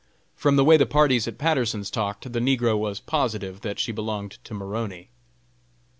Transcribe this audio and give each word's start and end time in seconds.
From 0.35 0.55
the 0.55 0.63
way 0.65 0.77
the 0.77 0.87
parties 0.87 1.27
at 1.27 1.37
Patterson's 1.37 1.91
talked, 1.91 2.33
the 2.33 2.39
negro 2.39 2.75
was 2.75 2.99
positive 2.99 3.61
that 3.61 3.77
she 3.77 3.91
belonged 3.91 4.39
to 4.45 4.55
Maroney. 4.55 5.11